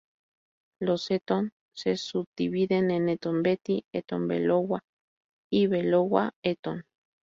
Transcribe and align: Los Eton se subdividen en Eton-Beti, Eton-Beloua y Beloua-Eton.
Los 0.79 1.11
Eton 1.11 1.53
se 1.73 1.95
subdividen 1.95 2.89
en 2.89 3.07
Eton-Beti, 3.07 3.85
Eton-Beloua 3.93 4.79
y 5.51 5.67
Beloua-Eton. 5.67 6.85